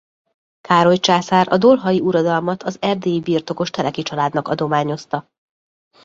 Károly 0.61 0.97
császár 0.97 1.47
a 1.51 1.57
dolhai 1.57 1.99
uradalmat 1.99 2.63
az 2.63 2.77
erdélyi 2.81 3.19
birtokos 3.19 3.69
Teleki 3.69 4.01
családnak 4.01 4.47
adományozta. 4.47 5.29